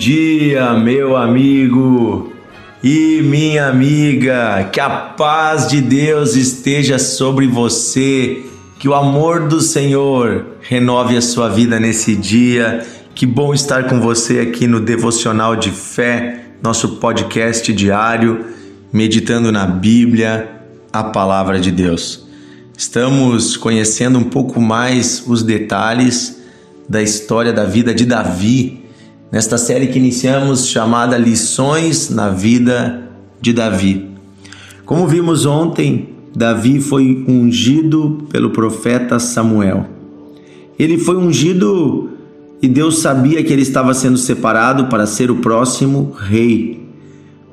dia, 0.00 0.72
meu 0.72 1.14
amigo 1.14 2.32
e 2.82 3.20
minha 3.22 3.66
amiga. 3.66 4.66
Que 4.72 4.80
a 4.80 4.88
paz 4.88 5.68
de 5.68 5.82
Deus 5.82 6.36
esteja 6.36 6.98
sobre 6.98 7.46
você. 7.46 8.42
Que 8.78 8.88
o 8.88 8.94
amor 8.94 9.46
do 9.46 9.60
Senhor 9.60 10.56
renove 10.62 11.18
a 11.18 11.20
sua 11.20 11.50
vida 11.50 11.78
nesse 11.78 12.16
dia. 12.16 12.82
Que 13.14 13.26
bom 13.26 13.52
estar 13.52 13.90
com 13.90 14.00
você 14.00 14.40
aqui 14.40 14.66
no 14.66 14.80
Devocional 14.80 15.54
de 15.54 15.70
Fé, 15.70 16.44
nosso 16.62 16.96
podcast 16.96 17.70
diário, 17.70 18.46
meditando 18.90 19.52
na 19.52 19.66
Bíblia, 19.66 20.48
a 20.90 21.04
palavra 21.04 21.60
de 21.60 21.70
Deus. 21.70 22.26
Estamos 22.74 23.54
conhecendo 23.54 24.18
um 24.18 24.24
pouco 24.24 24.62
mais 24.62 25.22
os 25.26 25.42
detalhes 25.42 26.40
da 26.88 27.02
história 27.02 27.52
da 27.52 27.66
vida 27.66 27.92
de 27.92 28.06
Davi 28.06 28.79
nesta 29.30 29.56
série 29.56 29.86
que 29.86 29.98
iniciamos 29.98 30.66
chamada 30.66 31.16
Lições 31.16 32.10
na 32.10 32.30
Vida 32.30 33.08
de 33.40 33.52
Davi. 33.52 34.08
Como 34.84 35.06
vimos 35.06 35.46
ontem, 35.46 36.08
Davi 36.34 36.80
foi 36.80 37.24
ungido 37.28 38.26
pelo 38.30 38.50
profeta 38.50 39.18
Samuel. 39.18 39.86
Ele 40.78 40.98
foi 40.98 41.16
ungido 41.16 42.10
e 42.60 42.66
Deus 42.66 42.98
sabia 42.98 43.42
que 43.44 43.52
ele 43.52 43.62
estava 43.62 43.94
sendo 43.94 44.18
separado 44.18 44.86
para 44.86 45.06
ser 45.06 45.30
o 45.30 45.36
próximo 45.36 46.12
rei. 46.18 46.88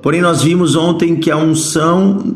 Porém, 0.02 0.22
nós 0.22 0.42
vimos 0.42 0.76
ontem 0.76 1.16
que 1.16 1.30
a 1.30 1.38
unção 1.38 2.36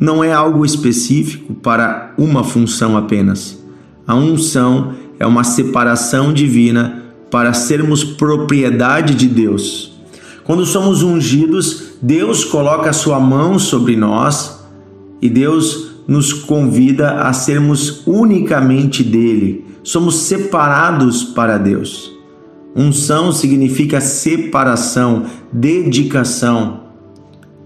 não 0.00 0.24
é 0.24 0.32
algo 0.32 0.64
específico 0.64 1.54
para 1.54 2.12
uma 2.18 2.42
função 2.42 2.96
apenas. 2.96 3.62
A 4.06 4.14
unção 4.14 4.92
é 5.18 5.26
uma 5.26 5.44
separação 5.44 6.32
divina 6.32 7.01
para 7.32 7.54
sermos 7.54 8.04
propriedade 8.04 9.14
de 9.14 9.26
Deus. 9.26 9.90
Quando 10.44 10.66
somos 10.66 11.02
ungidos, 11.02 11.94
Deus 12.02 12.44
coloca 12.44 12.90
a 12.90 12.92
sua 12.92 13.18
mão 13.18 13.58
sobre 13.58 13.96
nós 13.96 14.62
e 15.22 15.30
Deus 15.30 15.92
nos 16.06 16.34
convida 16.34 17.22
a 17.22 17.32
sermos 17.32 18.06
unicamente 18.06 19.02
dele. 19.02 19.64
Somos 19.82 20.16
separados 20.16 21.24
para 21.24 21.56
Deus. 21.56 22.12
Unção 22.76 23.32
significa 23.32 23.98
separação, 23.98 25.24
dedicação. 25.50 26.82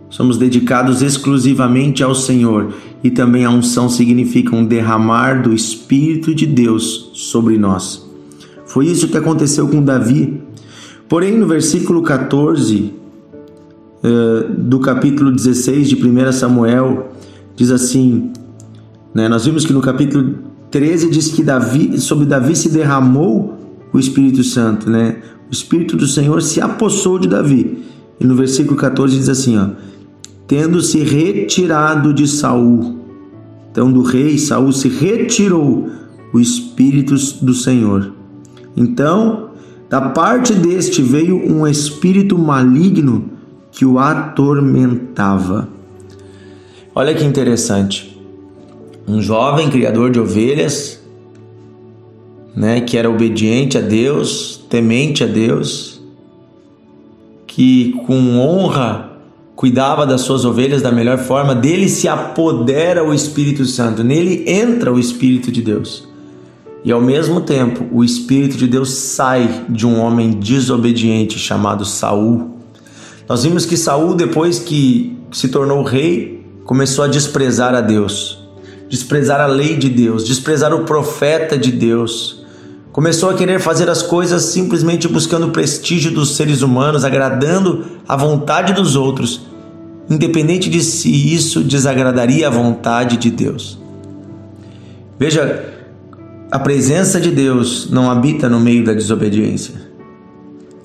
Somos 0.09 0.39
dedicados 0.39 1.03
exclusivamente 1.03 2.05
ao 2.05 2.15
Senhor 2.15 2.73
e 3.03 3.11
também 3.11 3.45
a 3.45 3.51
unção 3.51 3.89
significa 3.89 4.55
um 4.55 4.65
derramar 4.65 5.43
do 5.43 5.53
Espírito 5.53 6.33
de 6.33 6.47
Deus 6.47 7.11
sobre 7.15 7.59
nós. 7.59 8.06
Foi 8.77 8.85
isso 8.85 9.09
que 9.09 9.17
aconteceu 9.17 9.67
com 9.69 9.83
Davi. 9.83 10.39
Porém, 11.09 11.39
no 11.39 11.47
versículo 11.47 12.03
14 12.03 12.93
uh, 14.05 14.53
do 14.53 14.81
capítulo 14.81 15.33
16 15.33 15.89
de 15.89 15.95
1 15.97 16.31
Samuel, 16.33 17.11
diz 17.57 17.71
assim: 17.71 18.33
né, 19.15 19.31
nós 19.31 19.47
vimos 19.47 19.65
que 19.65 19.73
no 19.73 19.81
capítulo 19.81 20.35
13 20.71 21.09
diz 21.09 21.29
que 21.29 21.43
Davi, 21.43 21.99
sobre 21.99 22.27
Davi 22.27 22.55
se 22.55 22.69
derramou 22.69 23.57
o 23.95 23.99
Espírito 23.99 24.45
Santo, 24.45 24.91
né? 24.91 25.23
O 25.49 25.55
Espírito 25.55 25.97
do 25.97 26.07
Senhor 26.07 26.43
se 26.43 26.61
apossou 26.61 27.19
de 27.19 27.29
Davi. 27.29 27.79
E 28.21 28.27
no 28.27 28.37
versículo 28.37 28.77
14 28.77 29.17
diz 29.17 29.31
assim, 29.31 29.57
tendo 30.47 30.83
se 30.83 30.99
retirado 30.99 32.13
de 32.13 32.29
Saul. 32.29 32.99
Então 33.73 33.91
do 33.91 34.03
rei 34.03 34.37
Saul 34.37 34.71
se 34.71 34.91
retirou 34.91 35.89
o 36.31 36.39
espírito 36.39 37.15
do 37.41 37.55
Senhor. 37.55 38.16
Então, 38.77 39.51
da 39.89 40.01
parte 40.01 40.53
deste 40.53 41.01
veio 41.01 41.37
um 41.37 41.67
espírito 41.67 42.37
maligno 42.37 43.31
que 43.71 43.85
o 43.85 43.99
atormentava. 43.99 45.69
Olha 46.95 47.15
que 47.15 47.25
interessante. 47.25 48.19
Um 49.07 49.21
jovem 49.21 49.71
criador 49.71 50.11
de 50.11 50.19
ovelhas, 50.19 51.01
né, 52.55 52.81
que 52.81 52.97
era 52.97 53.09
obediente 53.09 53.79
a 53.79 53.81
Deus, 53.81 54.65
temente 54.69 55.23
a 55.23 55.27
Deus, 55.27 56.01
que 57.47 57.93
com 58.07 58.39
honra 58.39 59.13
cuidava 59.55 60.07
das 60.07 60.23
suas 60.23 60.45
ovelhas 60.45 60.83
da 60.83 60.91
melhor 60.93 61.19
forma, 61.19 61.55
dele 61.55 61.89
se 61.89 62.09
apodera 62.09 63.03
o 63.03 63.15
Espírito 63.15 63.65
Santo, 63.65 64.03
nele 64.05 64.45
entra 64.47 64.93
o 64.93 64.99
Espírito 64.99 65.51
de 65.51 65.63
Deus. 65.63 66.07
E 66.87 66.93
ao 66.93 67.01
mesmo 67.01 67.41
tempo, 67.41 67.85
o 67.91 68.05
espírito 68.05 68.57
de 68.57 68.69
Deus 68.69 68.91
sai 68.91 69.65
de 69.69 69.85
um 69.85 70.01
homem 70.01 70.31
desobediente 70.31 71.37
chamado 71.37 71.85
Saul. 71.85 72.61
Nós 73.29 73.43
vimos 73.43 73.67
que 73.67 73.77
Saul, 73.77 74.15
depois 74.15 74.61
que 74.61 75.19
se 75.33 75.49
tornou 75.49 75.83
rei, 75.83 76.47
começou 76.65 77.05
a 77.05 77.09
desprezar 77.09 77.75
a 77.75 77.81
Deus, 77.81 78.39
desprezar 78.89 79.41
a 79.41 79.47
lei 79.47 79.77
de 79.77 79.89
Deus, 79.89 80.25
desprezar 80.25 80.73
o 80.73 80.85
profeta 80.85 81.59
de 81.59 81.73
Deus. 81.73 82.47
Começou 82.93 83.31
a 83.31 83.35
querer 83.35 83.59
fazer 83.59 83.91
as 83.91 84.01
coisas 84.01 84.45
simplesmente 84.45 85.09
buscando 85.09 85.49
o 85.49 85.51
prestígio 85.51 86.13
dos 86.13 86.37
seres 86.37 86.63
humanos, 86.63 87.05
agradando 87.05 87.85
a 88.07 88.17
vontade 88.17 88.73
dos 88.73 88.95
outros, 88.95 89.45
independente 90.09 90.71
de 90.71 90.81
se 90.85 91.11
isso 91.35 91.65
desagradaria 91.65 92.47
a 92.47 92.51
vontade 92.51 93.17
de 93.17 93.29
Deus. 93.29 93.77
Veja, 95.19 95.76
a 96.51 96.59
presença 96.59 97.21
de 97.21 97.31
Deus 97.31 97.91
não 97.91 98.11
habita 98.11 98.49
no 98.49 98.61
meio 98.61 98.85
da 98.85 98.93
desobediência. 98.93 99.75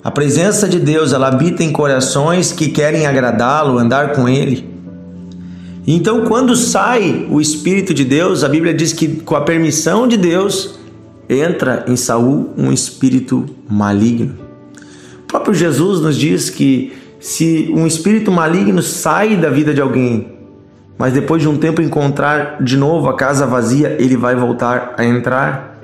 A 0.02 0.10
presença 0.10 0.68
de 0.68 0.80
Deus, 0.80 1.12
ela 1.12 1.28
habita 1.28 1.62
em 1.62 1.70
corações 1.70 2.50
que 2.50 2.68
querem 2.68 3.06
agradá-lo, 3.06 3.78
andar 3.78 4.12
com 4.12 4.28
ele. 4.28 4.68
Então, 5.86 6.24
quando 6.26 6.56
sai 6.56 7.26
o 7.30 7.40
espírito 7.40 7.94
de 7.94 8.04
Deus, 8.04 8.42
a 8.42 8.48
Bíblia 8.48 8.74
diz 8.74 8.92
que 8.92 9.20
com 9.20 9.36
a 9.36 9.42
permissão 9.42 10.08
de 10.08 10.16
Deus 10.16 10.78
entra 11.28 11.84
em 11.86 11.94
Saul 11.94 12.50
um 12.56 12.72
espírito 12.72 13.46
maligno. 13.68 14.34
O 15.22 15.26
próprio 15.28 15.54
Jesus 15.54 16.00
nos 16.00 16.16
diz 16.16 16.50
que 16.50 16.92
se 17.20 17.70
um 17.72 17.86
espírito 17.86 18.32
maligno 18.32 18.82
sai 18.82 19.36
da 19.36 19.48
vida 19.48 19.72
de 19.72 19.80
alguém, 19.80 20.31
mas 21.02 21.12
depois 21.12 21.42
de 21.42 21.48
um 21.48 21.56
tempo 21.56 21.82
encontrar 21.82 22.58
de 22.62 22.76
novo 22.76 23.08
a 23.08 23.16
casa 23.16 23.44
vazia, 23.44 23.96
ele 23.98 24.16
vai 24.16 24.36
voltar 24.36 24.94
a 24.96 25.04
entrar. 25.04 25.80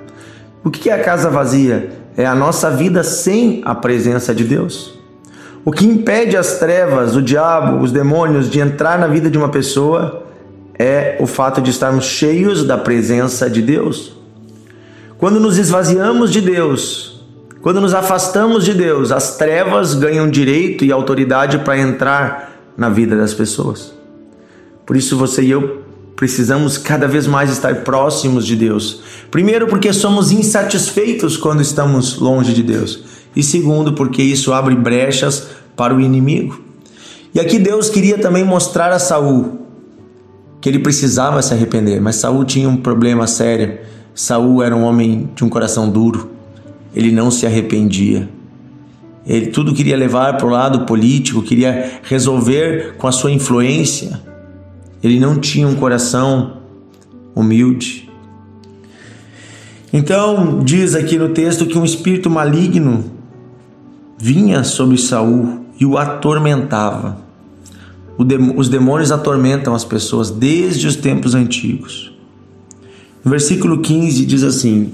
O 0.63 0.71
que 0.71 0.91
é 0.91 0.93
a 0.93 1.03
casa 1.03 1.29
vazia? 1.29 1.91
É 2.17 2.25
a 2.25 2.37
nossa 2.37 2.71
vida 2.71 3.03
sem 3.03 3.61
a 3.65 3.75
presença 3.75 4.33
de 4.33 4.45
Deus. 4.45 4.97
O 5.65 5.73
que 5.73 5.85
impede 5.85 6.37
as 6.37 6.61
trevas, 6.61 7.17
o 7.17 7.21
diabo, 7.21 7.83
os 7.83 7.91
demônios 7.91 8.49
de 8.49 8.61
entrar 8.61 8.97
na 8.97 9.09
vida 9.09 9.29
de 9.29 9.37
uma 9.37 9.49
pessoa 9.49 10.23
é 10.79 11.17
o 11.19 11.27
fato 11.27 11.61
de 11.61 11.71
estarmos 11.71 12.05
cheios 12.05 12.63
da 12.63 12.79
presença 12.79 13.51
de 13.51 13.61
Deus. 13.61 14.13
Quando 15.19 15.41
nos 15.41 15.59
esvaziamos 15.59 16.31
de 16.31 16.41
Deus, 16.41 17.27
quando 17.61 17.81
nos 17.81 17.93
afastamos 17.93 18.65
de 18.65 18.73
Deus, 18.73 19.11
as 19.11 19.37
trevas 19.37 19.95
ganham 19.95 20.31
direito 20.31 20.85
e 20.85 20.93
autoridade 20.93 21.59
para 21.59 21.77
entrar 21.77 22.53
na 22.77 22.89
vida 22.89 23.17
das 23.17 23.35
pessoas. 23.35 23.98
Por 24.89 24.97
isso 24.97 25.19
você 25.19 25.43
e 25.43 25.51
eu 25.51 25.83
precisamos 26.17 26.79
cada 26.79 27.07
vez 27.07 27.27
mais 27.27 27.51
estar 27.51 27.85
próximos 27.85 28.47
de 28.47 28.57
Deus. 28.57 29.03
Primeiro, 29.31 29.67
porque 29.67 29.93
somos 29.93 30.33
insatisfeitos 30.33 31.37
quando 31.37 31.61
estamos 31.61 32.17
longe 32.17 32.55
de 32.55 32.63
Deus. 32.63 33.05
E 33.37 33.43
segundo, 33.43 33.93
porque 33.93 34.23
isso 34.23 34.51
abre 34.51 34.75
brechas 34.75 35.49
para 35.77 35.95
o 35.95 36.01
inimigo. 36.01 36.59
E 37.35 37.39
aqui 37.39 37.59
Deus 37.59 37.91
queria 37.91 38.17
também 38.17 38.43
mostrar 38.43 38.91
a 38.91 38.99
Saul 38.99 39.59
que 40.59 40.71
ele 40.71 40.79
precisava 40.79 41.43
se 41.43 41.53
arrepender, 41.53 42.01
mas 42.01 42.17
Saul 42.17 42.43
tinha 42.47 42.67
um 42.67 42.79
problema 42.79 43.27
sério. 43.27 43.81
Saul 44.15 44.63
era 44.63 44.75
um 44.75 44.85
homem 44.85 45.29
de 45.37 45.45
um 45.45 45.51
coração 45.51 45.91
duro. 45.91 46.31
Ele 46.97 47.13
não 47.13 47.31
se 47.31 47.45
arrependia. 47.45 48.27
Ele 49.27 49.49
tudo 49.49 49.75
queria 49.75 49.99
levar 49.99 50.39
para 50.39 50.47
o 50.47 50.51
lado 50.51 50.87
político, 50.87 51.43
queria 51.43 52.01
resolver 52.05 52.95
com 52.97 53.07
a 53.07 53.13
sua 53.13 53.31
influência. 53.31 54.28
Ele 55.03 55.21
não 55.21 55.39
tinha 55.39 55.67
um 55.67 55.75
coração 55.75 56.59
humilde. 57.35 58.09
Então, 59.93 60.61
diz 60.65 60.95
aqui 60.95 61.17
no 61.17 61.31
texto 61.31 61.67
que 61.67 61.79
um 61.79 61.85
espírito 61.85 62.29
maligno 62.29 63.05
vinha 64.19 64.65
sobre 64.65 64.99
Saul 64.99 65.65
e 65.79 65.87
o 65.87 65.97
atormentava. 65.97 67.19
Os 68.57 68.69
demônios 68.69 69.13
atormentam 69.13 69.75
as 69.75 69.85
pessoas 69.85 70.31
desde 70.31 70.89
os 70.89 70.97
tempos 70.97 71.35
antigos. 71.35 72.13
No 73.25 73.31
versículo 73.31 73.81
15 73.81 74.27
diz 74.27 74.43
assim: 74.43 74.93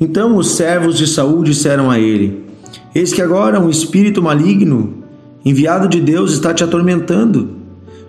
Então 0.00 0.36
os 0.36 0.52
servos 0.52 0.98
de 0.98 1.06
Saul 1.06 1.44
disseram 1.44 1.90
a 1.90 2.00
ele: 2.00 2.44
Eis 2.92 3.12
que 3.12 3.22
agora 3.22 3.60
um 3.60 3.70
espírito 3.70 4.20
maligno, 4.20 5.04
enviado 5.44 5.88
de 5.88 6.00
Deus, 6.00 6.32
está 6.32 6.52
te 6.52 6.64
atormentando. 6.64 7.63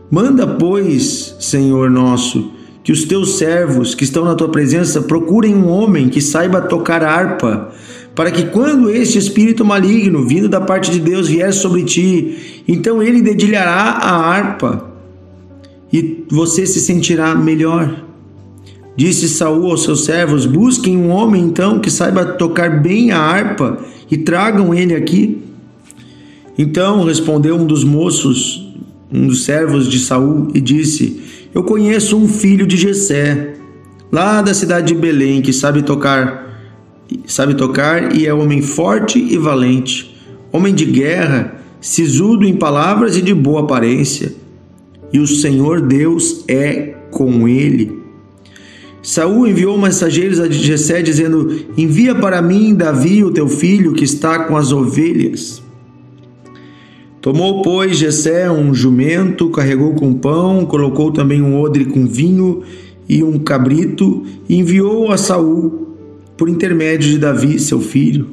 Manda, 0.10 0.46
pois, 0.46 1.36
Senhor 1.40 1.90
nosso, 1.90 2.52
que 2.84 2.92
os 2.92 3.04
teus 3.06 3.38
servos 3.38 3.96
que 3.96 4.04
estão 4.04 4.24
na 4.24 4.36
tua 4.36 4.50
presença 4.50 5.02
procurem 5.02 5.56
um 5.56 5.68
homem 5.68 6.10
que 6.10 6.22
saiba 6.22 6.62
tocar 6.62 7.04
harpa 7.04 7.72
para 8.16 8.32
que 8.32 8.46
quando 8.46 8.90
este 8.90 9.18
espírito 9.18 9.66
maligno 9.66 10.26
vindo 10.26 10.48
da 10.48 10.62
parte 10.62 10.90
de 10.90 11.00
Deus 11.00 11.28
vier 11.28 11.52
sobre 11.54 11.84
ti, 11.84 12.64
então 12.66 13.04
ele 13.04 13.22
dedilhará 13.22 13.72
a 13.74 14.16
harpa 14.16 14.90
e 15.92 16.24
você 16.32 16.66
se 16.66 16.80
sentirá 16.80 17.36
melhor. 17.36 18.04
Disse 18.96 19.28
Saul 19.28 19.70
aos 19.70 19.84
seus 19.84 20.06
servos: 20.06 20.46
Busquem 20.46 20.96
um 20.96 21.10
homem 21.10 21.44
então 21.44 21.80
que 21.80 21.92
saiba 21.92 22.26
tocar 22.26 22.82
bem 22.82 23.12
a 23.12 23.20
harpa 23.20 23.80
e 24.10 24.18
tragam 24.18 24.74
ele 24.74 24.96
aqui. 24.96 25.42
Então 26.58 27.04
respondeu 27.04 27.58
um 27.58 27.66
dos 27.66 27.84
moços, 27.84 28.65
um 29.16 29.28
dos 29.28 29.46
servos 29.46 29.90
de 29.90 30.00
Saul, 30.00 30.50
e 30.54 30.62
disse: 30.62 31.22
Eu 31.54 31.64
conheço 31.64 32.18
um 32.18 32.28
filho 32.28 32.68
de 32.68 32.78
Jessé, 32.78 33.54
lá 34.12 34.42
da 34.42 34.54
cidade 34.54 34.88
de 34.88 34.96
Belém, 34.96 35.42
que 35.42 35.54
sabe 35.54 35.82
tocar, 35.82 36.62
sabe 37.26 37.54
tocar 37.56 38.16
e 38.16 38.26
é 38.26 38.34
homem 38.34 38.62
forte 38.62 39.20
e 39.20 39.38
valente, 39.38 40.16
homem 40.52 40.74
de 40.74 40.86
guerra, 40.86 41.56
sisudo 41.80 42.46
em 42.46 42.56
palavras 42.56 43.16
e 43.16 43.22
de 43.22 43.34
boa 43.34 43.62
aparência. 43.62 44.34
E 45.14 45.20
o 45.20 45.28
Senhor 45.28 45.82
Deus 45.82 46.44
é 46.48 46.96
com 47.12 47.48
ele 47.48 48.06
Saul 49.06 49.46
enviou 49.46 49.78
mensageiros 49.78 50.40
a 50.40 50.50
Jessé 50.50 51.00
dizendo: 51.04 51.68
Envia 51.78 52.16
para 52.16 52.42
mim 52.42 52.74
Davi, 52.74 53.24
o 53.24 53.30
teu 53.30 53.48
filho, 53.48 53.94
que 53.94 54.04
está 54.04 54.40
com 54.40 54.58
as 54.58 54.72
ovelhas. 54.72 55.62
Tomou, 57.26 57.64
pois, 57.64 57.98
Jessé 57.98 58.52
um 58.52 58.72
jumento, 58.72 59.50
carregou 59.50 59.96
com 59.96 60.14
pão, 60.14 60.64
colocou 60.64 61.12
também 61.12 61.42
um 61.42 61.60
odre 61.60 61.86
com 61.86 62.06
vinho 62.06 62.62
e 63.10 63.24
um 63.24 63.40
cabrito, 63.40 64.22
e 64.48 64.60
enviou 64.60 65.12
a 65.12 65.18
Saul 65.18 65.98
por 66.38 66.48
intermédio 66.48 67.10
de 67.10 67.18
Davi, 67.18 67.58
seu 67.58 67.82
filho. 67.82 68.28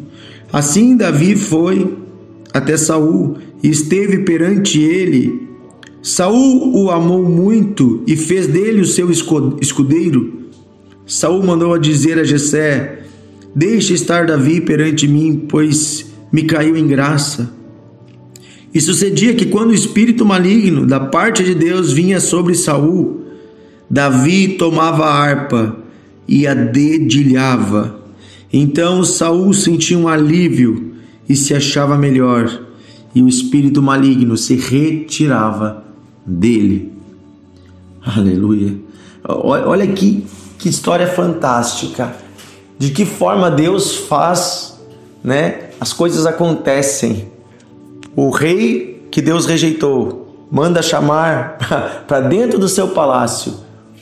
Assim 0.52 0.94
Davi 0.94 1.36
foi 1.36 1.90
até 2.52 2.76
Saul 2.76 3.38
e 3.62 3.70
esteve 3.70 4.18
perante 4.24 4.78
ele. 4.82 5.48
Saul 6.02 6.76
o 6.76 6.90
amou 6.90 7.24
muito 7.24 8.02
e 8.06 8.14
fez 8.14 8.46
dele 8.46 8.82
o 8.82 8.86
seu 8.86 9.10
escudeiro. 9.10 10.50
Saul 11.06 11.42
mandou 11.42 11.72
a 11.72 11.78
dizer 11.78 12.18
a 12.18 12.24
Jessé: 12.24 13.04
Deixe 13.56 13.94
estar 13.94 14.26
Davi 14.26 14.60
perante 14.60 15.08
mim, 15.08 15.46
pois 15.48 16.12
me 16.30 16.42
caiu 16.42 16.76
em 16.76 16.86
graça. 16.86 17.61
E 18.74 18.80
sucedia 18.80 19.34
que 19.34 19.46
quando 19.46 19.70
o 19.70 19.74
espírito 19.74 20.24
maligno 20.24 20.86
da 20.86 20.98
parte 20.98 21.44
de 21.44 21.54
Deus 21.54 21.92
vinha 21.92 22.20
sobre 22.20 22.54
Saul, 22.54 23.20
Davi 23.88 24.56
tomava 24.56 25.04
a 25.04 25.14
harpa 25.14 25.76
e 26.26 26.46
a 26.46 26.54
dedilhava. 26.54 28.00
Então 28.52 29.04
Saul 29.04 29.52
sentia 29.52 29.98
um 29.98 30.08
alívio 30.08 30.94
e 31.28 31.36
se 31.36 31.54
achava 31.54 31.96
melhor, 31.96 32.62
e 33.14 33.22
o 33.22 33.28
espírito 33.28 33.82
maligno 33.82 34.36
se 34.36 34.56
retirava 34.56 35.84
dele. 36.24 36.92
Aleluia. 38.02 38.74
Olha 39.24 39.84
aqui 39.84 40.24
que 40.58 40.68
história 40.68 41.06
fantástica! 41.06 42.14
De 42.78 42.90
que 42.90 43.04
forma 43.04 43.50
Deus 43.50 43.96
faz, 43.96 44.80
né? 45.22 45.70
As 45.80 45.92
coisas 45.92 46.26
acontecem. 46.26 47.31
O 48.14 48.28
rei 48.28 49.06
que 49.10 49.22
Deus 49.22 49.46
rejeitou 49.46 50.46
manda 50.50 50.82
chamar 50.82 51.56
para 52.06 52.20
dentro 52.20 52.58
do 52.58 52.68
seu 52.68 52.88
palácio 52.88 53.54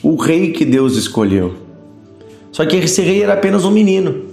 o 0.03 0.15
rei 0.15 0.51
que 0.51 0.65
Deus 0.65 0.97
escolheu. 0.97 1.53
Só 2.51 2.65
que 2.65 2.75
esse 2.75 3.01
rei 3.01 3.23
era 3.23 3.33
apenas 3.33 3.63
um 3.63 3.71
menino. 3.71 4.25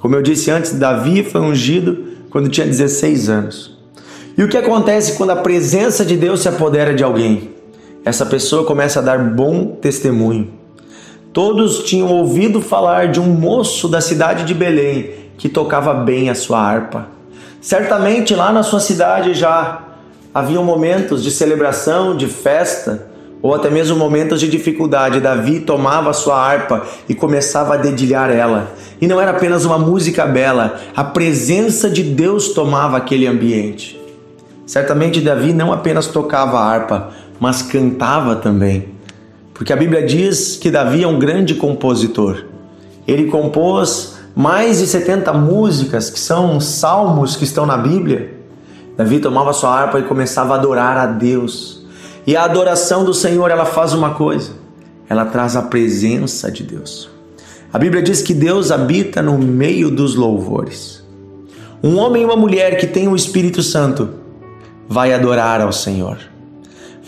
Como 0.00 0.14
eu 0.14 0.22
disse 0.22 0.50
antes, 0.52 0.72
Davi 0.78 1.24
foi 1.24 1.40
ungido 1.40 2.04
quando 2.30 2.48
tinha 2.48 2.66
16 2.66 3.28
anos. 3.28 3.76
E 4.36 4.42
o 4.44 4.48
que 4.48 4.56
acontece 4.56 5.16
quando 5.16 5.30
a 5.30 5.36
presença 5.36 6.04
de 6.04 6.16
Deus 6.16 6.40
se 6.40 6.48
apodera 6.48 6.94
de 6.94 7.02
alguém? 7.02 7.50
Essa 8.04 8.24
pessoa 8.24 8.64
começa 8.64 9.00
a 9.00 9.02
dar 9.02 9.18
bom 9.18 9.76
testemunho. 9.80 10.48
Todos 11.32 11.82
tinham 11.82 12.08
ouvido 12.08 12.60
falar 12.60 13.08
de 13.08 13.18
um 13.18 13.26
moço 13.26 13.88
da 13.88 14.00
cidade 14.00 14.44
de 14.44 14.54
Belém 14.54 15.10
que 15.36 15.48
tocava 15.48 15.92
bem 15.92 16.30
a 16.30 16.36
sua 16.36 16.60
harpa. 16.60 17.17
Certamente 17.60 18.34
lá 18.34 18.52
na 18.52 18.62
sua 18.62 18.80
cidade 18.80 19.34
já 19.34 19.82
haviam 20.32 20.64
momentos 20.64 21.22
de 21.22 21.30
celebração, 21.30 22.16
de 22.16 22.26
festa, 22.26 23.08
ou 23.42 23.54
até 23.54 23.70
mesmo 23.70 23.96
momentos 23.96 24.40
de 24.40 24.48
dificuldade. 24.48 25.20
Davi 25.20 25.60
tomava 25.60 26.12
sua 26.12 26.36
harpa 26.36 26.86
e 27.08 27.14
começava 27.14 27.74
a 27.74 27.76
dedilhar 27.76 28.30
ela. 28.30 28.72
E 29.00 29.06
não 29.06 29.20
era 29.20 29.32
apenas 29.32 29.64
uma 29.64 29.78
música 29.78 30.26
bela, 30.26 30.80
a 30.94 31.04
presença 31.04 31.88
de 31.88 32.02
Deus 32.02 32.50
tomava 32.50 32.96
aquele 32.96 33.26
ambiente. 33.26 33.98
Certamente 34.66 35.20
Davi 35.20 35.52
não 35.52 35.72
apenas 35.72 36.08
tocava 36.08 36.58
a 36.58 36.64
harpa, 36.64 37.10
mas 37.40 37.62
cantava 37.62 38.36
também. 38.36 38.88
Porque 39.54 39.72
a 39.72 39.76
Bíblia 39.76 40.04
diz 40.06 40.56
que 40.56 40.70
Davi 40.70 41.02
é 41.02 41.08
um 41.08 41.18
grande 41.18 41.54
compositor. 41.54 42.44
Ele 43.06 43.26
compôs 43.26 44.17
mais 44.38 44.78
de 44.78 44.86
70 44.86 45.32
músicas, 45.32 46.10
que 46.10 46.20
são 46.20 46.60
salmos 46.60 47.34
que 47.34 47.42
estão 47.42 47.66
na 47.66 47.76
Bíblia. 47.76 48.34
Davi 48.96 49.18
tomava 49.18 49.52
sua 49.52 49.76
harpa 49.76 49.98
e 49.98 50.04
começava 50.04 50.54
a 50.54 50.58
adorar 50.58 50.96
a 50.96 51.06
Deus. 51.06 51.84
E 52.24 52.36
a 52.36 52.44
adoração 52.44 53.04
do 53.04 53.12
Senhor, 53.12 53.50
ela 53.50 53.64
faz 53.64 53.92
uma 53.92 54.14
coisa. 54.14 54.52
Ela 55.08 55.24
traz 55.24 55.56
a 55.56 55.62
presença 55.62 56.52
de 56.52 56.62
Deus. 56.62 57.10
A 57.72 57.80
Bíblia 57.80 58.00
diz 58.00 58.22
que 58.22 58.32
Deus 58.32 58.70
habita 58.70 59.20
no 59.20 59.36
meio 59.36 59.90
dos 59.90 60.14
louvores. 60.14 61.02
Um 61.82 61.96
homem 61.96 62.22
e 62.22 62.24
uma 62.24 62.36
mulher 62.36 62.78
que 62.78 62.86
tem 62.86 63.08
o 63.08 63.16
Espírito 63.16 63.60
Santo 63.60 64.08
vai 64.88 65.12
adorar 65.12 65.60
ao 65.60 65.72
Senhor 65.72 66.16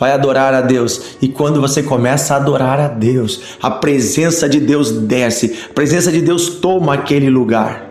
vai 0.00 0.12
adorar 0.12 0.54
a 0.54 0.62
Deus. 0.62 1.18
E 1.20 1.28
quando 1.28 1.60
você 1.60 1.82
começa 1.82 2.32
a 2.32 2.38
adorar 2.38 2.80
a 2.80 2.88
Deus, 2.88 3.58
a 3.62 3.70
presença 3.70 4.48
de 4.48 4.58
Deus 4.58 4.90
desce, 4.90 5.58
a 5.70 5.74
presença 5.74 6.10
de 6.10 6.22
Deus 6.22 6.48
toma 6.48 6.94
aquele 6.94 7.28
lugar. 7.28 7.90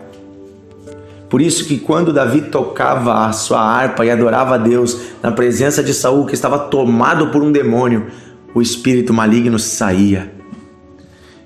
Por 1.28 1.40
isso 1.40 1.64
que 1.64 1.78
quando 1.78 2.12
Davi 2.12 2.40
tocava 2.40 3.26
a 3.26 3.32
sua 3.32 3.60
harpa 3.60 4.04
e 4.04 4.10
adorava 4.10 4.56
a 4.56 4.58
Deus 4.58 5.00
na 5.22 5.30
presença 5.30 5.80
de 5.80 5.94
Saul, 5.94 6.26
que 6.26 6.34
estava 6.34 6.58
tomado 6.58 7.28
por 7.28 7.40
um 7.40 7.52
demônio, 7.52 8.08
o 8.52 8.60
espírito 8.60 9.14
maligno 9.14 9.56
saía. 9.56 10.32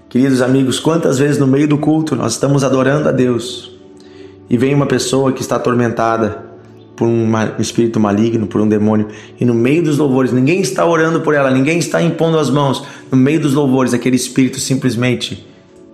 Queridos 0.09 0.41
amigos, 0.41 0.81
quantas 0.81 1.19
vezes 1.19 1.37
no 1.37 1.47
meio 1.47 1.69
do 1.69 1.77
culto 1.77 2.17
nós 2.17 2.33
estamos 2.33 2.65
adorando 2.65 3.11
a 3.11 3.13
Deus 3.13 3.79
e 4.49 4.57
vem 4.57 4.75
uma 4.75 4.87
pessoa 4.87 5.33
que 5.33 5.43
está 5.43 5.57
atormentada, 5.57 6.54
por 6.97 7.09
um 7.09 7.27
espírito 7.59 7.99
maligno, 7.99 8.47
por 8.47 8.61
um 8.61 8.69
demônio, 8.69 9.09
e 9.41 9.45
no 9.45 9.55
meio 9.55 9.83
dos 9.83 9.99
louvores, 9.99 10.33
ninguém 10.33 10.61
está 10.61 10.87
orando 10.87 11.21
por 11.21 11.35
ela, 11.35 11.51
ninguém 11.51 11.79
está 11.79 12.01
impondo 12.01 12.39
as 12.39 12.51
mãos, 12.51 12.85
no 13.11 13.19
meio 13.19 13.41
dos 13.41 13.55
louvores, 13.55 13.93
aquele 13.93 14.17
espírito 14.17 14.61
simplesmente 14.61 15.45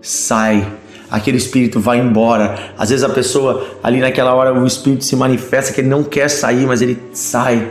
sai, 0.03 0.67
aquele 1.11 1.39
espírito 1.39 1.81
vai 1.81 1.99
embora. 2.01 2.73
Às 2.77 2.91
vezes 2.91 3.05
a 3.05 3.09
pessoa, 3.09 3.67
ali 3.83 4.01
naquela 4.01 4.35
hora, 4.35 4.53
o 4.53 4.67
espírito 4.67 5.05
se 5.05 5.17
manifesta 5.17 5.73
que 5.73 5.81
ele 5.81 5.89
não 5.89 6.05
quer 6.05 6.29
sair, 6.29 6.67
mas 6.67 6.83
ele 6.83 6.99
sai, 7.13 7.71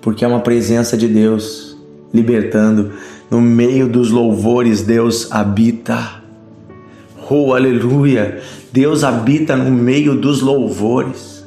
porque 0.00 0.24
é 0.24 0.28
uma 0.28 0.40
presença 0.40 0.96
de 0.96 1.06
Deus 1.06 1.76
libertando. 2.12 2.92
No 3.30 3.40
meio 3.40 3.86
dos 3.86 4.10
louvores, 4.10 4.82
Deus 4.82 5.30
habita. 5.30 6.20
Oh, 7.28 7.54
aleluia! 7.54 8.40
Deus 8.72 9.04
habita 9.04 9.56
no 9.56 9.70
meio 9.70 10.16
dos 10.16 10.40
louvores. 10.40 11.39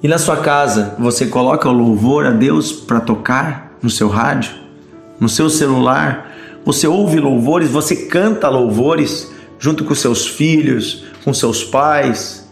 E 0.00 0.06
na 0.06 0.16
sua 0.16 0.36
casa, 0.36 0.94
você 0.96 1.26
coloca 1.26 1.68
o 1.68 1.72
louvor 1.72 2.24
a 2.24 2.30
Deus 2.30 2.70
para 2.70 3.00
tocar 3.00 3.76
no 3.82 3.90
seu 3.90 4.08
rádio, 4.08 4.52
no 5.18 5.28
seu 5.28 5.50
celular? 5.50 6.36
Você 6.64 6.86
ouve 6.86 7.18
louvores, 7.18 7.68
você 7.68 7.96
canta 8.06 8.48
louvores 8.48 9.32
junto 9.58 9.84
com 9.84 9.96
seus 9.96 10.24
filhos, 10.24 11.04
com 11.24 11.34
seus 11.34 11.64
pais? 11.64 12.48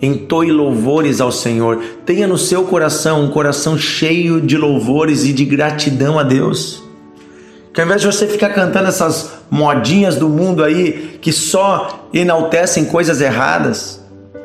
Entoe 0.00 0.52
louvores 0.52 1.20
ao 1.20 1.32
Senhor. 1.32 1.82
Tenha 2.06 2.28
no 2.28 2.38
seu 2.38 2.62
coração 2.62 3.24
um 3.24 3.30
coração 3.30 3.76
cheio 3.76 4.40
de 4.40 4.56
louvores 4.56 5.24
e 5.24 5.32
de 5.32 5.44
gratidão 5.44 6.20
a 6.20 6.22
Deus. 6.22 6.84
Que 7.72 7.80
ao 7.80 7.86
invés 7.86 8.00
de 8.00 8.06
você 8.06 8.28
ficar 8.28 8.50
cantando 8.50 8.86
essas 8.86 9.32
modinhas 9.50 10.14
do 10.14 10.28
mundo 10.28 10.62
aí 10.62 11.18
que 11.20 11.32
só 11.32 12.08
enaltecem 12.12 12.84
coisas 12.84 13.20
erradas, 13.20 14.03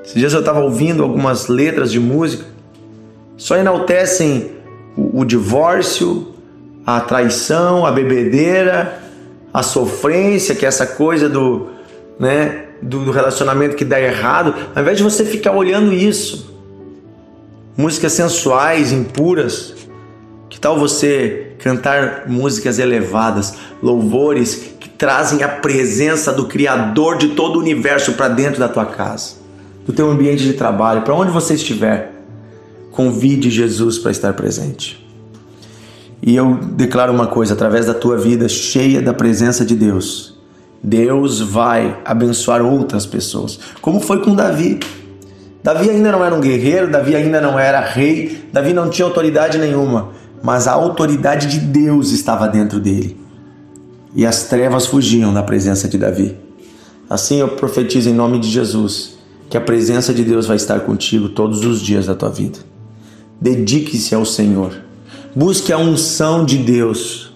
esses 0.10 0.20
dias 0.20 0.34
eu 0.34 0.39
estava 0.39 0.60
ouvindo 0.60 1.04
algumas 1.04 1.48
letras 1.48 1.92
de 1.92 2.00
música, 2.00 2.44
só 3.38 3.56
enaltecem 3.56 4.54
o, 4.98 5.20
o 5.20 5.24
divórcio, 5.24 6.34
a 6.84 7.00
traição, 7.00 7.86
a 7.86 7.92
bebedeira, 7.92 9.04
a 9.54 9.62
sofrência, 9.62 10.56
que 10.56 10.66
é 10.66 10.68
essa 10.68 10.88
coisa 10.88 11.30
do, 11.30 11.68
né, 12.20 12.70
do 12.82 13.12
relacionamento 13.12 13.75
que 13.75 13.86
dá 13.86 14.01
errado, 14.01 14.56
ao 14.74 14.82
invés 14.82 14.98
de 14.98 15.04
você 15.04 15.24
ficar 15.24 15.51
olhando 15.51 15.94
isso, 15.94 16.56
músicas 17.78 18.13
sensuais, 18.13 18.92
impuras, 18.92 19.75
que 20.50 20.60
tal 20.60 20.75
você 20.80 21.51
cantar 21.60 22.24
músicas 22.28 22.80
elevadas, 22.80 23.54
louvores 23.80 24.56
que 24.80 24.89
trazem 24.89 25.44
a 25.44 25.48
presença 25.48 26.34
do 26.34 26.48
Criador 26.48 27.20
de 27.20 27.28
todo 27.36 27.58
o 27.58 27.60
universo 27.60 28.13
para 28.13 28.28
dentro 28.28 28.60
da 28.60 28.68
tua 28.68 28.88
casa? 28.88 29.38
No 29.89 29.96
teu 29.96 30.08
ambiente 30.08 30.43
de 30.43 30.53
trabalho, 30.53 31.01
para 31.01 31.15
onde 31.15 31.31
você 31.31 31.55
estiver, 31.55 32.13
convide 32.91 33.50
Jesus 33.50 33.98
para 33.98 34.12
estar 34.12 34.34
presente. 34.34 35.03
E 36.22 36.36
eu 36.36 36.58
declaro 36.58 37.12
uma 37.12 37.25
coisa, 37.25 37.55
através 37.55 37.88
da 37.88 37.96
tua 37.96 38.15
vida 38.15 38.48
cheia 38.48 39.01
da 39.01 39.15
presença 39.15 39.65
de 39.65 39.75
Deus, 39.75 40.38
Deus 40.84 41.41
vai 41.41 42.00
abençoar 42.05 42.62
outras 42.62 43.08
pessoas, 43.08 43.60
como 43.81 44.00
foi 44.00 44.22
com 44.22 44.36
Davi. 44.36 44.79
Davi 45.63 45.89
ainda 45.89 46.12
não 46.12 46.24
era 46.24 46.36
um 46.36 46.39
guerreiro, 46.39 46.91
Davi 46.91 47.15
ainda 47.15 47.41
não 47.41 47.58
era 47.58 47.79
rei, 47.81 48.48
Davi 48.53 48.74
não 48.74 48.91
tinha 48.91 49.08
autoridade 49.08 49.58
nenhuma, 49.58 50.10
mas 50.43 50.67
a 50.67 50.74
autoridade 50.74 51.48
de 51.48 51.58
Deus 51.58 52.12
estava 52.12 52.48
dentro 52.48 52.79
dele. 52.79 53.19
E 54.13 54.24
as 54.24 54.43
trevas 54.43 54.86
fugiam 54.86 55.34
da 55.34 55.41
presença 55.41 55.88
de 55.88 55.98
Davi. 55.98 56.38
Assim 57.10 57.39
eu 57.39 57.48
profetizo 57.48 58.08
em 58.08 58.13
nome 58.13 58.38
de 58.38 58.48
Jesus 58.48 59.17
que 59.50 59.58
a 59.58 59.62
presença 59.62 60.13
de 60.13 60.24
Deus 60.24 60.46
vai 60.46 60.56
estar 60.56 60.82
contigo 60.82 61.29
todos 61.29 61.65
os 61.65 61.82
dias 61.82 62.06
da 62.06 62.13
tua 62.13 62.29
vida. 62.29 62.60
Dedique-se 63.41 64.13
ao 64.13 64.25
Senhor. 64.25 64.74
Busque 65.36 65.74
a 65.74 65.77
unção 65.77 66.46
de 66.46 66.58
Deus. 66.58 67.34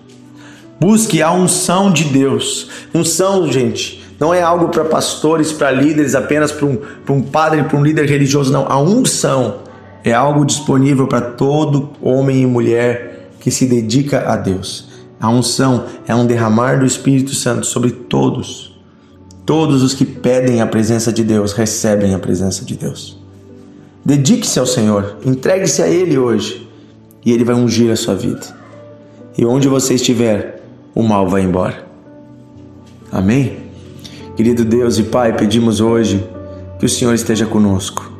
Busque 0.79 1.21
a 1.21 1.31
unção 1.31 1.91
de 1.91 2.03
Deus. 2.05 2.69
Unção, 2.93 3.51
gente, 3.51 4.03
não 4.19 4.33
é 4.33 4.41
algo 4.41 4.69
para 4.69 4.85
pastores, 4.85 5.51
para 5.51 5.71
líderes, 5.71 6.13
apenas 6.13 6.51
para 6.51 6.65
um, 6.65 6.77
um 7.09 7.21
padre, 7.21 7.63
para 7.63 7.77
um 7.77 7.83
líder 7.83 8.05
religioso, 8.05 8.51
não. 8.51 8.65
A 8.69 8.79
unção 8.79 9.59
é 10.03 10.13
algo 10.13 10.45
disponível 10.45 11.07
para 11.07 11.21
todo 11.21 11.91
homem 12.01 12.41
e 12.41 12.45
mulher 12.45 13.29
que 13.39 13.49
se 13.49 13.65
dedica 13.65 14.29
a 14.29 14.35
Deus. 14.35 14.89
A 15.19 15.29
unção 15.29 15.85
é 16.05 16.13
um 16.13 16.25
derramar 16.25 16.79
do 16.79 16.85
Espírito 16.85 17.33
Santo 17.33 17.65
sobre 17.65 17.91
todos. 17.91 18.72
Todos 19.45 19.83
os 19.83 19.93
que 19.93 20.05
pedem 20.05 20.61
a 20.61 20.67
presença 20.67 21.11
de 21.11 21.23
Deus 21.23 21.51
recebem 21.53 22.13
a 22.13 22.19
presença 22.19 22.63
de 22.63 22.75
Deus. 22.75 23.17
Dedique-se 24.05 24.59
ao 24.59 24.65
Senhor, 24.65 25.17
entregue-se 25.25 25.81
a 25.81 25.87
Ele 25.87 26.17
hoje 26.17 26.69
e 27.25 27.31
Ele 27.31 27.43
vai 27.43 27.55
ungir 27.55 27.91
a 27.91 27.95
sua 27.95 28.15
vida. 28.15 28.41
E 29.37 29.45
onde 29.45 29.67
você 29.67 29.95
estiver, 29.95 30.61
o 30.93 31.01
mal 31.01 31.27
vai 31.27 31.41
embora. 31.41 31.85
Amém? 33.11 33.57
Querido 34.35 34.63
Deus 34.63 34.97
e 34.97 35.03
Pai, 35.03 35.35
pedimos 35.35 35.79
hoje 35.79 36.27
que 36.79 36.85
o 36.85 36.89
Senhor 36.89 37.13
esteja 37.13 37.45
conosco, 37.45 38.11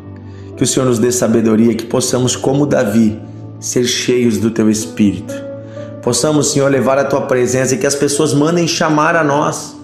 que 0.55 0.63
o 0.63 0.67
Senhor 0.67 0.85
nos 0.85 0.99
dê 0.99 1.11
sabedoria, 1.11 1.73
que 1.73 1.85
possamos, 1.85 2.35
como 2.35 2.65
Davi, 2.65 3.19
ser 3.59 3.85
cheios 3.85 4.37
do 4.37 4.51
Teu 4.51 4.69
Espírito. 4.69 5.33
Possamos, 6.01 6.51
Senhor, 6.51 6.69
levar 6.69 6.97
a 6.97 7.05
Tua 7.05 7.21
presença 7.21 7.75
e 7.75 7.77
que 7.77 7.87
as 7.87 7.95
pessoas 7.95 8.33
mandem 8.33 8.67
chamar 8.67 9.15
a 9.15 9.23
nós, 9.23 9.75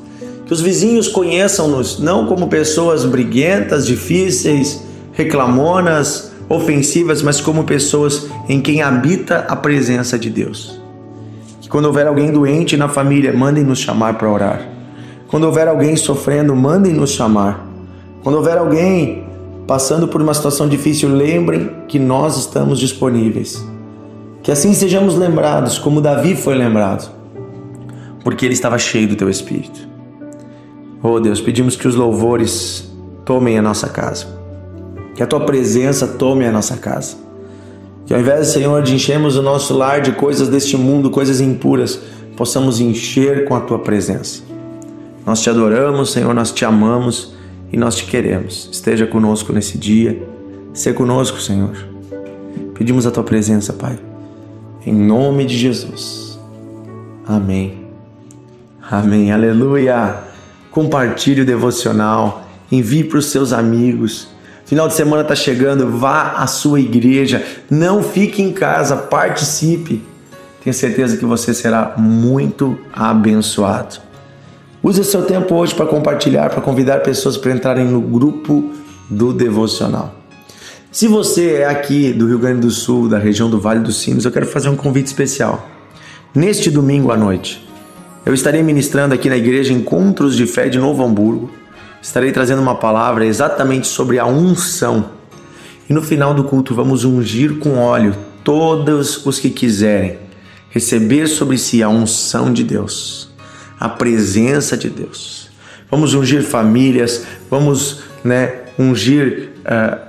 que 0.50 0.53
os 0.53 0.62
vizinhos 0.62 1.08
conheçam-nos 1.08 2.00
não 2.00 2.25
como 2.25 2.48
pessoas 2.48 3.06
briguentas, 3.06 3.86
difíceis, 3.86 4.84
reclamonas, 5.13 6.32
ofensivas, 6.50 7.22
mas 7.22 7.39
como 7.39 7.65
pessoas 7.65 8.25
em 8.48 8.60
quem 8.60 8.82
habita 8.82 9.46
a 9.48 9.56
presença 9.56 10.18
de 10.18 10.27
Deus. 10.27 10.82
Que 11.62 11.70
quando 11.70 11.86
houver 11.86 12.08
alguém 12.08 12.32
doente 12.32 12.75
na 12.75 12.89
família, 12.89 13.32
mandem 13.32 13.63
nos 13.63 13.77
chamar 13.77 14.18
para 14.18 14.27
orar. 14.27 14.68
Quando 15.27 15.44
houver 15.44 15.68
alguém 15.68 15.96
sofrendo, 15.96 16.56
mandem 16.56 16.94
nos 16.94 17.12
chamar. 17.12 17.70
Quando 18.24 18.38
houver 18.38 18.58
alguém 18.58 19.25
passando 19.68 20.08
por 20.08 20.20
uma 20.20 20.34
situação 20.34 20.68
difícil, 20.68 21.10
lembrem 21.10 21.70
que 21.88 22.00
nós 22.00 22.39
estamos 22.39 22.79
disponíveis. 22.79 23.63
Que 24.41 24.51
assim 24.51 24.74
sejamos 24.74 25.15
lembrados, 25.15 25.77
como 25.77 26.01
Davi 26.01 26.36
foi 26.36 26.56
lembrado, 26.56 27.08
porque 28.24 28.48
ele 28.48 28.56
estava 28.56 28.79
cheio 28.79 29.08
do 29.08 29.15
teu 29.15 29.29
espírito. 29.29 29.88
Oh 31.01 31.20
Deus, 31.20 31.39
pedimos 31.39 31.75
que 31.75 31.88
os 31.88 31.96
louvores 31.96 32.91
tomem 33.25 33.58
a 33.58 33.62
nossa 33.62 33.88
casa 33.89 34.39
que 35.20 35.24
a 35.24 35.27
tua 35.27 35.41
presença 35.41 36.08
tome 36.08 36.46
a 36.46 36.51
nossa 36.51 36.77
casa. 36.77 37.18
Que 38.06 38.13
ao 38.13 38.22
invés, 38.22 38.48
Senhor, 38.48 38.82
de 38.82 38.96
enchermos 38.96 39.36
o 39.36 39.41
nosso 39.41 39.74
lar 39.74 40.00
de 40.00 40.13
coisas 40.13 40.48
deste 40.48 40.77
mundo, 40.77 41.10
coisas 41.10 41.41
impuras, 41.41 42.00
possamos 42.38 42.79
encher 42.79 43.44
com 43.44 43.53
a 43.53 43.60
tua 43.60 43.79
presença. 43.79 44.41
Nós 45.25 45.41
te 45.41 45.50
adoramos, 45.50 46.13
Senhor, 46.13 46.34
nós 46.34 46.53
te 46.53 46.63
amamos 46.63 47.34
e 47.70 47.75
nós 47.75 47.96
te 47.96 48.06
queremos. 48.06 48.70
Esteja 48.72 49.06
conosco 49.06 49.51
nesse 49.51 49.77
dia. 49.77 50.25
Seja 50.74 50.96
conosco, 50.96 51.38
Senhor. 51.41 51.75
Pedimos 52.75 53.06
a 53.06 53.12
tua 53.12 53.24
presença, 53.24 53.74
Pai. 53.74 54.00
Em 54.86 54.94
nome 54.94 55.44
de 55.44 55.58
Jesus. 55.58 56.39
Amém. 57.27 57.89
Amém. 58.89 59.34
Aleluia. 59.34 60.29
Compartilhe 60.72 61.42
o 61.42 61.46
devocional. 61.46 62.46
Envie 62.72 63.04
para 63.04 63.20
os 63.20 63.26
seus 63.28 63.52
amigos. 63.52 64.28
Final 64.66 64.88
de 64.88 64.94
semana 64.94 65.24
está 65.24 65.36
chegando, 65.36 65.90
vá 65.90 66.34
à 66.34 66.46
sua 66.46 66.80
igreja, 66.80 67.44
não 67.72 68.04
fique 68.04 68.40
em 68.40 68.52
casa, 68.52 68.96
participe. 68.96 70.04
Tenho 70.64 70.74
certeza 70.76 71.18
que 71.18 71.26
você 71.26 71.56
será 71.56 71.96
muito 71.98 72.78
abençoado. 72.94 73.98
Use 74.84 75.04
seu 75.04 75.24
tempo 75.24 75.56
hoje 75.56 75.74
para 75.74 75.88
compartilhar, 75.88 76.52
para 76.52 76.62
convidar 76.62 77.00
pessoas 77.00 77.36
para 77.36 77.52
entrarem 77.52 77.86
no 77.86 78.00
grupo 78.00 78.72
do 79.10 79.34
devocional. 79.34 80.14
Se 80.92 81.08
você 81.08 81.54
é 81.54 81.66
aqui 81.66 82.14
do 82.14 82.28
Rio 82.28 82.38
Grande 82.38 82.62
do 82.62 82.70
Sul, 82.70 83.10
da 83.10 83.18
região 83.18 83.50
do 83.50 83.60
Vale 83.60 83.80
dos 83.80 83.98
Sinos, 83.98 84.24
eu 84.24 84.32
quero 84.32 84.46
fazer 84.46 84.70
um 84.70 84.76
convite 84.76 85.08
especial. 85.08 85.68
Neste 86.34 86.70
domingo 86.70 87.12
à 87.12 87.18
noite, 87.18 87.68
eu 88.26 88.34
estarei 88.34 88.62
ministrando 88.62 89.14
aqui 89.14 89.30
na 89.30 89.38
igreja 89.38 89.74
Encontros 89.74 90.36
de 90.36 90.46
Fé 90.46 90.70
de 90.70 90.78
Novo 90.78 91.04
Hamburgo 91.04 91.52
estarei 92.02 92.32
trazendo 92.32 92.62
uma 92.62 92.76
palavra 92.76 93.26
exatamente 93.26 93.88
sobre 93.88 94.20
a 94.20 94.26
unção. 94.26 95.12
E 95.90 95.94
no 95.94 96.02
final 96.02 96.34
do 96.34 96.44
culto 96.44 96.74
vamos 96.74 97.04
ungir 97.04 97.58
com 97.58 97.78
óleo 97.78 98.16
todos 98.44 99.26
os 99.26 99.40
que 99.40 99.50
quiserem 99.50 100.18
receber 100.70 101.28
sobre 101.28 101.58
si 101.58 101.82
a 101.82 101.90
unção 101.90 102.54
de 102.54 102.64
Deus, 102.64 103.30
a 103.80 103.90
presença 103.90 104.78
de 104.78 104.90
Deus. 104.90 105.50
Vamos 105.90 106.14
ungir 106.14 106.44
famílias, 106.44 107.26
vamos 107.50 108.04
né, 108.24 108.66
ungir 108.78 109.50
uh, 109.62 110.00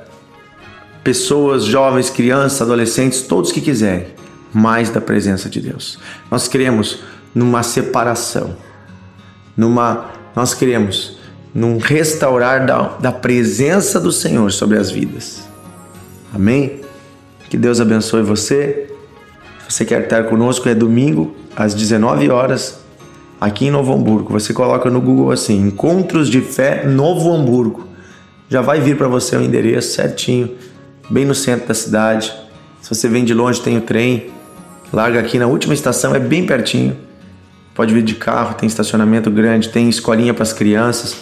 pessoas, 1.02 1.64
jovens, 1.64 2.10
crianças, 2.10 2.60
adolescentes, 2.60 3.22
todos 3.22 3.50
que 3.50 3.60
quiserem 3.60 4.08
mais 4.52 4.90
da 4.90 5.00
presença 5.00 5.48
de 5.48 5.60
Deus. 5.60 5.98
Nós 6.30 6.46
queremos 6.46 6.98
numa 7.34 7.62
separação, 7.62 8.56
numa 9.56 10.10
nós 10.34 10.54
queremos 10.54 11.18
num 11.54 11.78
restaurar 11.78 12.64
da, 12.64 12.96
da 12.98 13.12
presença 13.12 13.98
do 13.98 14.12
Senhor 14.12 14.52
sobre 14.52 14.78
as 14.78 14.90
vidas. 14.90 15.42
Amém? 16.32 16.80
Que 17.48 17.56
Deus 17.56 17.80
abençoe 17.80 18.22
você. 18.22 18.88
Se 19.66 19.76
você 19.76 19.84
quer 19.84 20.02
estar 20.02 20.24
conosco, 20.24 20.68
é 20.68 20.74
domingo 20.74 21.34
às 21.56 21.74
19 21.74 22.30
horas 22.30 22.78
aqui 23.40 23.66
em 23.66 23.70
Novo 23.70 23.92
Hamburgo. 23.92 24.32
Você 24.32 24.52
coloca 24.52 24.88
no 24.88 25.00
Google 25.00 25.32
assim: 25.32 25.60
Encontros 25.66 26.28
de 26.28 26.40
Fé 26.40 26.84
Novo 26.86 27.32
Hamburgo. 27.32 27.88
Já 28.48 28.60
vai 28.60 28.80
vir 28.80 28.96
para 28.96 29.08
você 29.08 29.36
o 29.36 29.42
endereço 29.42 29.94
certinho, 29.94 30.56
bem 31.08 31.24
no 31.24 31.34
centro 31.34 31.68
da 31.68 31.74
cidade. 31.74 32.32
Se 32.80 32.92
você 32.92 33.08
vem 33.08 33.24
de 33.24 33.34
longe, 33.34 33.60
tem 33.60 33.76
o 33.76 33.80
trem. 33.80 34.30
Larga 34.92 35.20
aqui 35.20 35.38
na 35.38 35.46
última 35.46 35.72
estação, 35.72 36.14
é 36.14 36.18
bem 36.18 36.44
pertinho. 36.44 36.96
Pode 37.80 37.94
vir 37.94 38.02
de 38.02 38.14
carro, 38.14 38.56
tem 38.56 38.66
estacionamento 38.66 39.30
grande, 39.30 39.70
tem 39.70 39.88
escolinha 39.88 40.34
para 40.34 40.42
as 40.42 40.52
crianças 40.52 41.16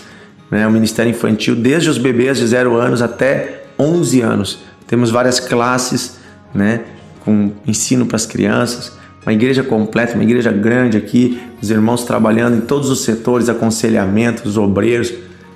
né, 0.50 0.66
o 0.66 0.72
Ministério 0.72 1.08
Infantil, 1.08 1.54
desde 1.54 1.88
os 1.88 1.98
bebês 1.98 2.36
de 2.36 2.44
0 2.48 2.74
anos 2.74 3.00
até 3.00 3.62
11 3.78 4.20
anos. 4.22 4.58
Temos 4.84 5.08
várias 5.08 5.38
classes 5.38 6.18
né, 6.52 6.80
com 7.20 7.52
ensino 7.64 8.06
para 8.06 8.16
as 8.16 8.26
crianças, 8.26 8.90
uma 9.24 9.32
igreja 9.32 9.62
completa, 9.62 10.14
uma 10.14 10.24
igreja 10.24 10.50
grande 10.50 10.96
aqui, 10.96 11.40
os 11.62 11.70
irmãos 11.70 12.02
trabalhando 12.02 12.56
em 12.56 12.62
todos 12.62 12.90
os 12.90 13.04
setores, 13.04 13.48
aconselhamento, 13.48 14.48
os 14.48 14.58
obreiros. 14.58 15.14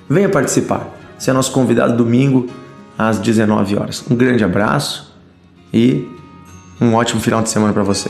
Venha 0.09 0.29
participar. 0.29 0.87
Você 1.19 1.31
é 1.31 1.33
nosso 1.33 1.51
convidado 1.51 1.97
domingo 1.97 2.47
às 2.97 3.19
19 3.19 3.75
horas. 3.75 4.05
Um 4.09 4.15
grande 4.15 4.41
abraço 4.41 5.13
e 5.73 6.07
um 6.79 6.93
ótimo 6.93 7.19
final 7.19 7.41
de 7.41 7.49
semana 7.49 7.73
para 7.73 7.83
você. 7.83 8.09